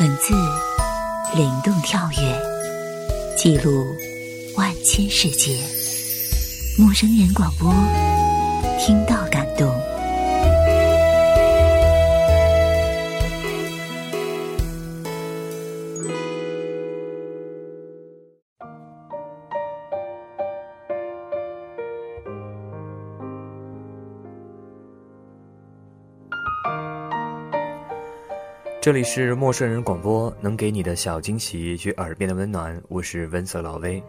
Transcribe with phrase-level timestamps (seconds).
[0.00, 0.32] 文字
[1.34, 2.42] 灵动跳跃，
[3.36, 3.94] 记录
[4.56, 5.58] 万千世界。
[6.78, 7.70] 陌生人广播，
[8.78, 9.89] 听到感动。
[28.82, 32.82] 这里是陌生人广播，能给你的小惊喜与耳边的温暖。
[32.88, 34.02] 我是温色老威。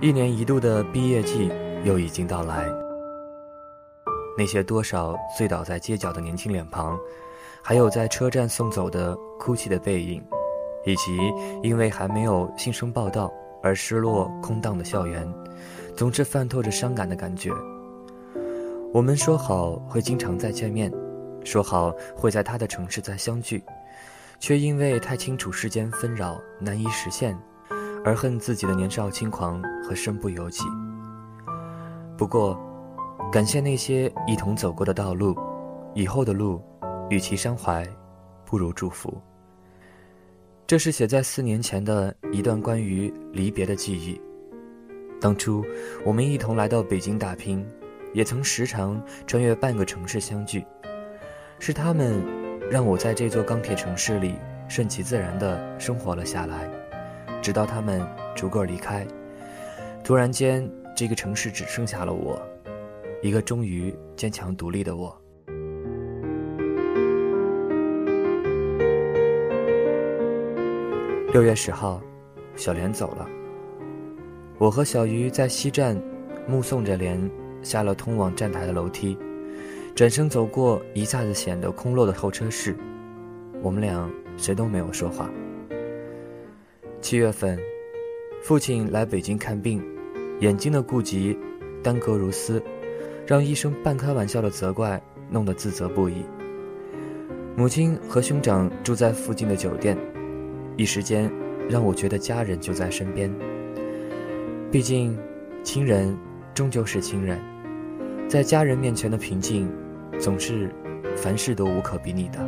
[0.00, 1.52] 一年一度的毕业季
[1.84, 2.66] 又已经到来，
[4.38, 6.98] 那些多少醉倒在街角的年轻脸庞，
[7.60, 10.24] 还有在车站送走的哭泣的背影，
[10.86, 11.18] 以及
[11.62, 13.30] 因为还没有新生报道。
[13.62, 15.26] 而失落、空荡的校园，
[15.96, 17.50] 总是泛透着伤感的感觉。
[18.92, 20.92] 我们说好会经常再见面，
[21.44, 23.64] 说好会在他的城市再相聚，
[24.38, 27.38] 却因为太清楚世间纷扰难以实现，
[28.04, 30.64] 而恨自己的年少轻狂和身不由己。
[32.18, 32.60] 不过，
[33.32, 35.34] 感谢那些一同走过的道路，
[35.94, 36.60] 以后的路，
[37.08, 37.86] 与其伤怀，
[38.44, 39.18] 不如祝福。
[40.66, 44.20] 这是写在四年前的一段关于离别的记忆。
[45.20, 45.64] 当初
[46.04, 47.64] 我们一同来到北京打拼，
[48.12, 50.64] 也曾时常穿越半个城市相聚。
[51.58, 52.20] 是他们，
[52.70, 54.34] 让我在这座钢铁城市里
[54.66, 56.68] 顺其自然地生活了下来，
[57.40, 58.04] 直到他们
[58.34, 59.06] 逐个离开。
[60.02, 62.40] 突然间，这个城市只剩下了我，
[63.20, 65.21] 一个终于坚强独立的我。
[71.32, 71.98] 六月十号，
[72.56, 73.26] 小莲走了。
[74.58, 75.98] 我和小鱼在西站，
[76.46, 77.18] 目送着莲
[77.62, 79.16] 下了通往站台的楼梯，
[79.94, 82.76] 转身走过一下子显得空落的候车室。
[83.62, 85.30] 我们俩谁都没有说话。
[87.00, 87.58] 七月份，
[88.42, 89.82] 父亲来北京看病，
[90.40, 91.34] 眼睛的顾及
[91.82, 92.62] 耽搁如斯，
[93.26, 96.26] 让医生半开玩笑的责怪，弄得自责不已。
[97.56, 99.96] 母亲和兄长住在附近的酒店。
[100.76, 101.30] 一时间，
[101.68, 103.32] 让我觉得家人就在身边。
[104.70, 105.16] 毕竟，
[105.62, 106.16] 亲人
[106.54, 107.38] 终究是亲人，
[108.26, 109.70] 在家人面前的平静，
[110.18, 110.70] 总是
[111.14, 112.38] 凡事都无可比拟的。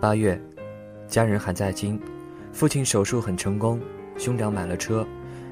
[0.00, 0.40] 八月，
[1.06, 1.98] 家人还在京，
[2.52, 3.80] 父亲手术很成功，
[4.16, 5.06] 兄长买了车，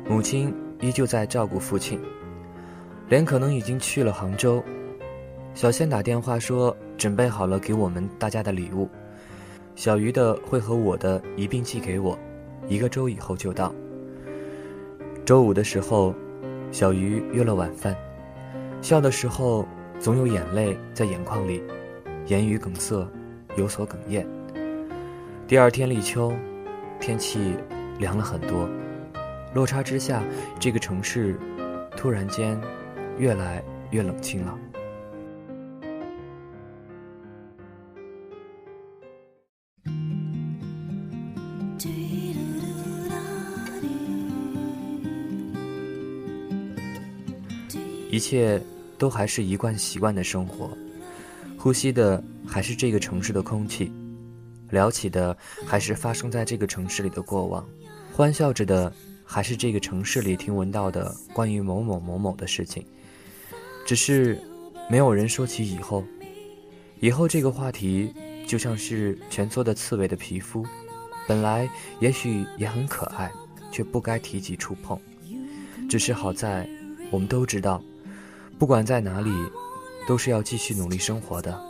[0.09, 1.99] 母亲依旧在照顾父亲，
[3.09, 4.63] 连可能已经去了杭州。
[5.57, 6.77] 小仙打电话说。
[6.99, 8.89] 准备好了给我们大家的礼物，
[9.75, 12.19] 小鱼的会和我的一并寄给我，
[12.69, 13.71] 一个周以后就到。
[15.27, 16.15] 周五的时候，
[16.73, 17.95] 小鱼约了晚饭，
[18.81, 19.69] 笑的时候
[20.01, 21.63] 总有眼泪在眼眶里，
[22.29, 23.07] 言语梗塞，
[23.57, 24.27] 有所哽咽。
[25.47, 26.33] 第二天立秋，
[26.99, 27.57] 天气
[27.99, 28.67] 凉了很多，
[29.53, 30.23] 落差之下，
[30.59, 31.39] 这个城市
[31.95, 32.59] 突然间
[33.19, 34.59] 越来越冷清了。
[48.17, 48.59] 一切
[48.97, 50.71] 都还是一贯习惯的生活，
[51.59, 53.93] 呼吸的还是这个城市的空气，
[54.71, 57.63] 聊起的还是发生在这个城市里的过往，
[58.15, 58.91] 欢笑着的
[59.23, 62.83] 还是这个城市里听闻到的关于某某某某的事情。
[63.85, 64.41] 只是，
[64.89, 66.03] 没有人说起以后。
[67.01, 68.11] 以后这个话题
[68.47, 70.65] 就像是蜷缩的刺猬的皮肤，
[71.29, 71.69] 本来
[72.01, 73.31] 也许也很可爱，
[73.71, 74.99] 却不该提及触碰。
[75.87, 76.67] 只是好在，
[77.11, 77.83] 我们都知道。
[78.59, 79.31] 不管在哪里，
[80.09, 81.61] 都是要继续努力生活的。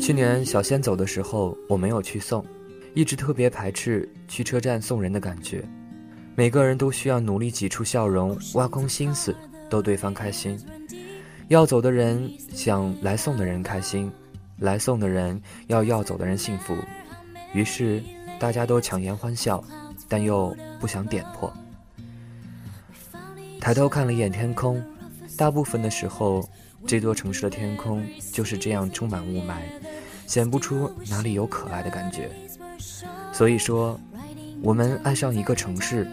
[0.00, 2.44] 去年小仙走的时候，我没有去送，
[2.94, 5.64] 一直特别排斥去车站送人的感觉。
[6.34, 9.34] 每个人都需要努力挤出笑容，挖空心思
[9.70, 10.58] 逗对方开心。
[11.52, 14.10] 要走的人想来送的人开心，
[14.60, 16.74] 来送的人要要走的人幸福，
[17.52, 18.02] 于是
[18.40, 19.62] 大家都强颜欢笑，
[20.08, 21.52] 但又不想点破。
[23.60, 24.82] 抬头看了一眼天空，
[25.36, 26.48] 大部分的时候，
[26.86, 28.02] 这座城市的天空
[28.32, 29.56] 就是这样充满雾霾，
[30.26, 32.30] 显不出哪里有可爱的感觉。
[33.30, 34.00] 所以说，
[34.62, 36.08] 我们爱上一个城市，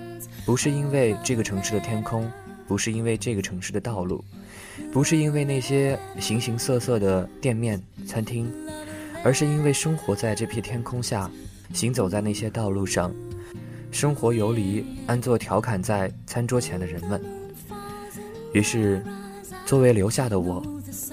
[0.45, 2.29] 不是因为这个城市的天空。
[2.69, 4.23] 不是因为这个城市的道路，
[4.93, 8.47] 不是因为那些形形色色的店面、餐厅，
[9.23, 11.31] 而是因为生活在这片天空下，
[11.73, 13.11] 行走在那些道路上，
[13.91, 17.19] 生活游离，安坐调侃在餐桌前的人们。
[18.53, 19.03] 于是，
[19.65, 20.63] 作为留下的我，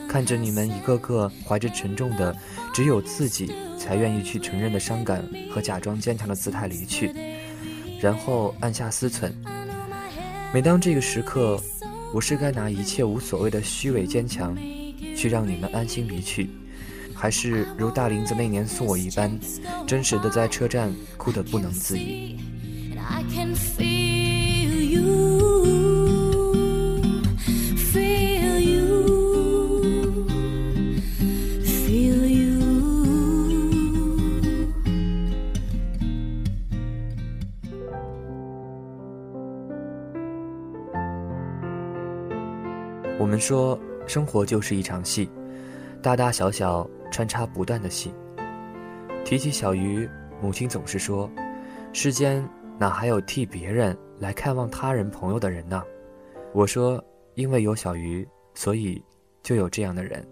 [0.07, 2.37] 看着你们一个个怀着沉重的
[2.75, 7.11] 只有自己才愿意去承认的伤感和假装坚强的姿态离去，
[7.99, 9.33] 然后按下思忖。
[10.53, 11.61] 每当这个时刻，
[12.15, 14.57] 我是该拿一切无所谓的虚伪坚强，
[15.17, 16.49] 去让你们安心离去，
[17.15, 19.39] 还是如大林子那年送我一般，
[19.87, 22.39] 真实的在车站哭得不能自已？
[43.37, 45.29] 们说，生活就是一场戏，
[46.01, 48.11] 大大小小穿插不断的戏。
[49.27, 50.09] 提起小鱼，
[50.41, 51.31] 母亲总是说
[51.93, 52.43] ：“世间
[52.79, 55.83] 哪还有替别人来看望他人朋友的人呢？”
[56.55, 57.05] 我说
[57.37, 59.03] ：“因为有小鱼，所以
[59.43, 60.27] 就有这样的人。”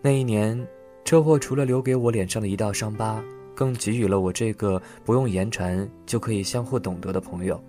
[0.00, 0.66] 那一年，
[1.04, 3.22] 车祸除了留给我脸上的一道伤疤，
[3.54, 7.62] 更给予了我这个不用言传就可以相互懂得的朋友。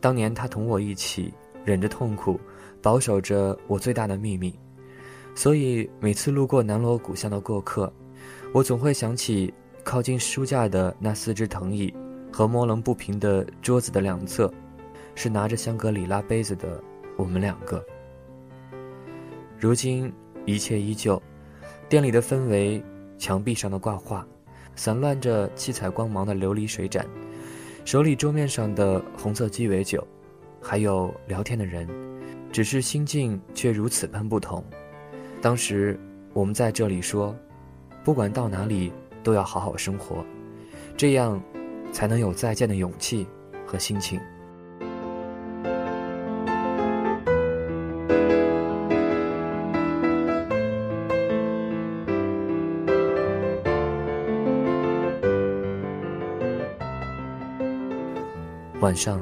[0.00, 1.30] 当年他同我一起
[1.62, 2.40] 忍着痛苦。
[2.86, 4.56] 保守着我最大的秘密，
[5.34, 7.92] 所以每次路过南锣鼓巷的过客，
[8.52, 9.52] 我总会想起
[9.82, 11.92] 靠近书架的那四只藤椅
[12.32, 14.48] 和摸棱不平的桌子的两侧，
[15.16, 16.80] 是拿着香格里拉杯子的
[17.16, 17.84] 我们两个。
[19.58, 20.12] 如今
[20.44, 21.20] 一切依旧，
[21.88, 22.80] 店里的氛围，
[23.18, 24.24] 墙壁上的挂画，
[24.76, 27.04] 散乱着七彩光芒的琉璃水盏，
[27.84, 30.06] 手里桌面上的红色鸡尾酒，
[30.62, 32.05] 还有聊天的人。
[32.56, 34.64] 只是心境却如此般不同。
[35.42, 36.00] 当时
[36.32, 37.36] 我们在这里说，
[38.02, 38.90] 不管到哪里
[39.22, 40.24] 都要好好生活，
[40.96, 41.38] 这样
[41.92, 43.26] 才能有再见的勇气
[43.66, 44.18] 和心情。
[58.80, 59.20] 晚上，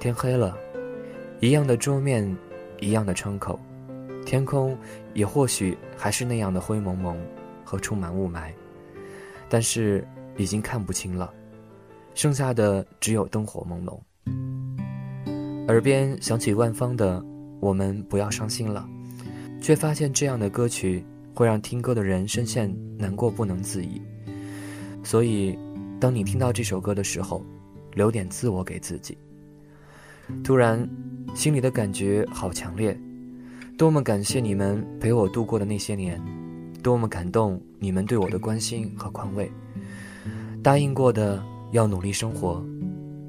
[0.00, 0.56] 天黑了，
[1.40, 2.34] 一样的桌面。
[2.80, 3.58] 一样的窗口，
[4.24, 4.76] 天空
[5.14, 7.16] 也或许还是那样的灰蒙蒙
[7.64, 8.52] 和充满雾霾，
[9.48, 10.06] 但是
[10.36, 11.32] 已经看不清了，
[12.14, 13.98] 剩下的只有灯火朦胧。
[15.68, 17.20] 耳边响起万芳的
[17.60, 18.88] 《我们不要伤心了》，
[19.62, 24.00] 却发现这样的歌曲会让听歌的人深陷难过不能自已。
[25.02, 25.58] 所以，
[25.98, 27.44] 当你听到这首歌的时候，
[27.94, 29.16] 留点自我给自己。
[30.44, 30.88] 突然。
[31.34, 32.98] 心里的感觉好强烈，
[33.76, 36.18] 多么感谢你们陪我度过的那些年，
[36.82, 39.52] 多么感动你们对我的关心和宽慰。
[40.62, 42.64] 答应过的要努力生活，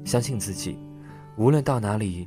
[0.06, 0.78] 相信自己，
[1.36, 2.26] 无论到哪里，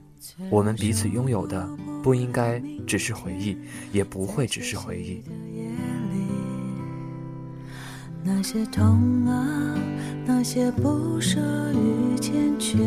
[0.51, 1.68] 我们彼此拥有的
[2.03, 3.57] 不应该只是回忆，
[3.91, 5.23] 也不会只是回忆。
[8.23, 9.79] 那些痛啊，
[10.27, 11.39] 那些不舍
[11.73, 12.77] 与坚决。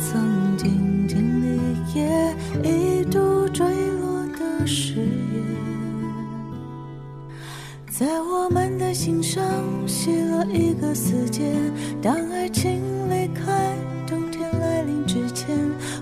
[0.00, 1.60] 曾经经历
[1.94, 5.44] 也一度坠落的誓言，
[7.90, 9.44] 在我们的心上
[9.86, 11.52] 写了一个死结。
[12.00, 12.80] 当爱情
[13.10, 13.76] 离开，
[14.06, 15.54] 冬天来临之前，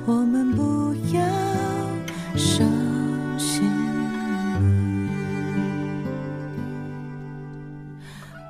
[0.07, 1.21] 我们不要
[2.37, 2.65] 伤
[3.37, 3.65] 心。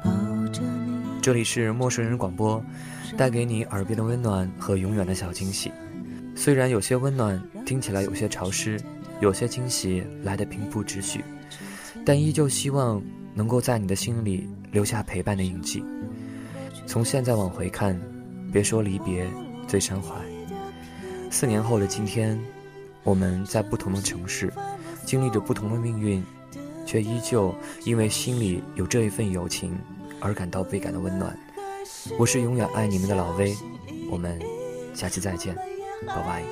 [0.05, 0.11] 抱
[0.53, 0.93] 着你。
[1.23, 2.63] 这里是陌生人广播。
[3.19, 5.73] 带给你耳边的温暖和永远的小惊喜，
[6.37, 8.81] 虽然有些温暖听起来有些潮湿，
[9.21, 11.25] 有些惊喜来得平铺直叙，
[12.07, 13.03] 但依旧希望
[13.35, 15.83] 能够在你的心里留下陪伴的印记。
[16.87, 18.01] 从现在往回看，
[18.53, 19.27] 别说离别
[19.67, 20.15] 最伤怀。
[21.29, 22.39] 四年后的今天，
[23.03, 24.53] 我们在不同的城市，
[25.05, 26.23] 经历着不同的命运，
[26.87, 27.53] 却依旧
[27.85, 29.77] 因为心里有这一份友情
[30.21, 31.37] 而感到倍感的温暖。
[32.19, 33.57] 我是永远爱你们的老威，
[34.11, 34.41] 我们
[34.95, 35.55] 下期再见，
[36.07, 36.43] 拜拜。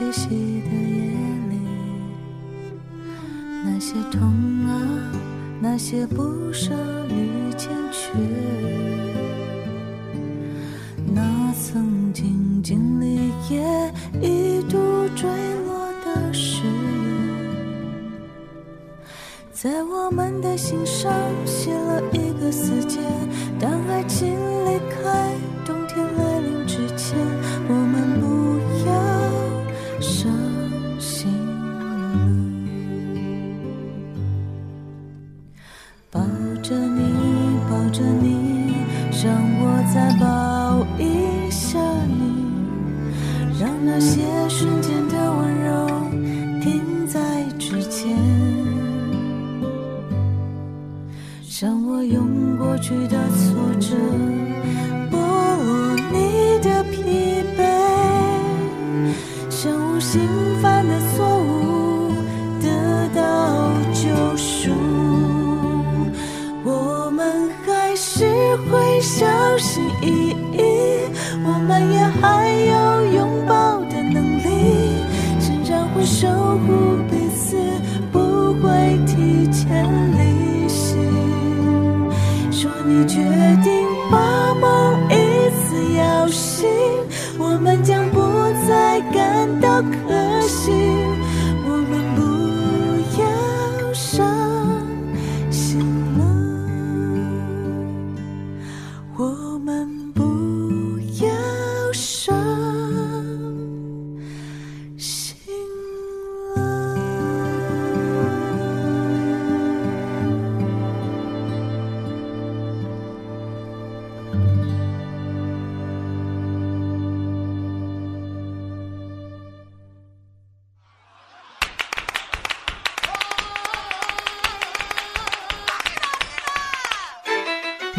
[0.00, 1.12] 在歇息的夜
[1.50, 1.60] 里，
[3.62, 4.18] 那些痛
[4.66, 4.72] 啊，
[5.60, 6.72] 那些不舍
[7.10, 8.14] 与欠缺，
[11.12, 13.60] 那曾经经历也
[14.22, 14.78] 一度
[15.14, 15.28] 坠
[15.66, 16.72] 落的誓言，
[19.52, 21.12] 在我们的心上
[21.44, 23.00] 写了一个死结。
[23.60, 24.34] 当爱情
[43.82, 45.86] 那些瞬间的温柔
[46.60, 47.20] 停在
[47.58, 48.16] 指尖。
[51.42, 53.96] 像我用过去的挫折
[55.10, 57.60] 剥落你的疲惫，
[59.50, 60.20] 像无心
[60.62, 62.12] 犯的错误
[62.62, 64.70] 得到救赎。
[66.64, 68.24] 我们还是
[68.70, 69.26] 会小
[69.58, 70.58] 心翼翼，
[71.44, 72.99] 我们也还有
[76.04, 76.28] 守
[76.58, 77.56] 护彼此，
[78.10, 80.96] 不会提前离席。
[82.50, 83.22] 说你决
[83.62, 83.70] 定
[84.10, 84.18] 把